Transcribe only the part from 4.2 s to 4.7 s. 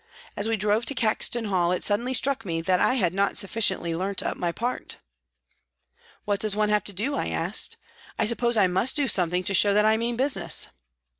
up my